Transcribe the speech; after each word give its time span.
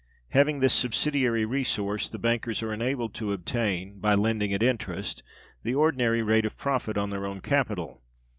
Having 0.29 0.61
this 0.61 0.73
subsidiary 0.73 1.45
resource, 1.45 2.09
bankers 2.09 2.63
are 2.63 2.73
enabled 2.73 3.13
to 3.13 3.33
obtain, 3.33 3.99
by 3.99 4.15
lending 4.15 4.51
at 4.51 4.63
interest, 4.63 5.21
the 5.61 5.75
ordinary 5.75 6.23
rate 6.23 6.43
of 6.43 6.57
profit 6.57 6.97
on 6.97 7.11
their 7.11 7.27
own 7.27 7.39
capital. 7.39 8.01